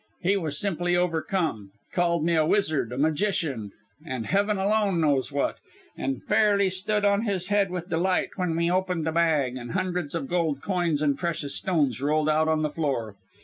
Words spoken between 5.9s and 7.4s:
and fairly stood on